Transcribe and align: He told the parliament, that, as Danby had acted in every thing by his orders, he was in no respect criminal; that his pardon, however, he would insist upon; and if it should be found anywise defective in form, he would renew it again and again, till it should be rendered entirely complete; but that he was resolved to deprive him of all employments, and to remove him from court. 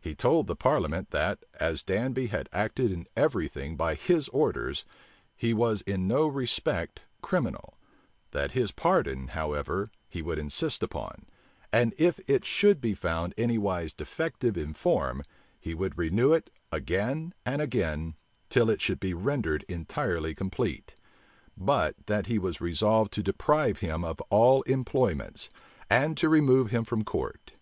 He 0.00 0.14
told 0.14 0.46
the 0.46 0.54
parliament, 0.54 1.10
that, 1.10 1.44
as 1.58 1.82
Danby 1.82 2.28
had 2.28 2.48
acted 2.52 2.92
in 2.92 3.08
every 3.16 3.48
thing 3.48 3.74
by 3.74 3.96
his 3.96 4.28
orders, 4.28 4.84
he 5.34 5.52
was 5.52 5.80
in 5.80 6.06
no 6.06 6.28
respect 6.28 7.00
criminal; 7.22 7.76
that 8.30 8.52
his 8.52 8.70
pardon, 8.70 9.26
however, 9.34 9.88
he 10.08 10.22
would 10.22 10.38
insist 10.38 10.80
upon; 10.84 11.26
and 11.72 11.92
if 11.98 12.20
it 12.30 12.44
should 12.44 12.80
be 12.80 12.94
found 12.94 13.34
anywise 13.36 13.92
defective 13.92 14.56
in 14.56 14.74
form, 14.74 15.24
he 15.58 15.74
would 15.74 15.98
renew 15.98 16.32
it 16.32 16.50
again 16.70 17.34
and 17.44 17.60
again, 17.60 18.14
till 18.48 18.70
it 18.70 18.80
should 18.80 19.00
be 19.00 19.12
rendered 19.12 19.64
entirely 19.68 20.36
complete; 20.36 20.94
but 21.56 21.96
that 22.06 22.26
he 22.28 22.38
was 22.38 22.60
resolved 22.60 23.12
to 23.12 23.24
deprive 23.24 23.78
him 23.78 24.04
of 24.04 24.20
all 24.30 24.62
employments, 24.68 25.50
and 25.90 26.16
to 26.16 26.28
remove 26.28 26.70
him 26.70 26.84
from 26.84 27.02
court. 27.02 27.54